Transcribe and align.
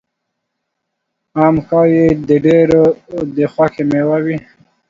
ام 1.43 1.55
ښایي 1.65 2.05
د 2.27 2.29
ډېرو 2.45 2.83
د 3.35 3.37
خوښې 3.53 3.83
مېوه 3.89 4.17
وي. 4.25 4.37